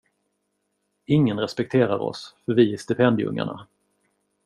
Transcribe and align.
Ingen 1.05 1.39
respekterar 1.39 1.99
oss, 1.99 2.35
för 2.45 2.53
vi 2.53 2.73
är 2.73 2.77
stipendieungarna. 2.77 3.67